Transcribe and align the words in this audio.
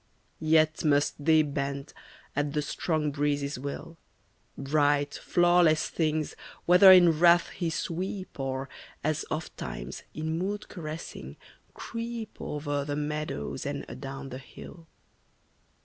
Yet 0.39 0.83
must 0.83 1.23
they 1.23 1.43
bend 1.43 1.93
at 2.35 2.53
the 2.53 2.63
strong 2.63 3.11
breeze's 3.11 3.59
will, 3.59 3.97
Bright, 4.57 5.13
flawless 5.13 5.89
things, 5.89 6.35
whether 6.65 6.91
in 6.91 7.19
wrath 7.19 7.49
he 7.49 7.69
sweep 7.69 8.39
Or, 8.39 8.67
as 9.03 9.25
oftimes, 9.29 10.01
in 10.15 10.39
mood 10.39 10.67
caressing, 10.69 11.37
creep 11.75 12.35
Over 12.39 12.83
the 12.83 12.95
meadows 12.95 13.63
and 13.63 13.85
adown 13.87 14.29
the 14.29 14.39
hill. 14.39 14.87